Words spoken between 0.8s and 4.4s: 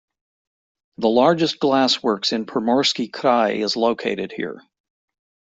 The largest glassworks in Primorsky Krai is located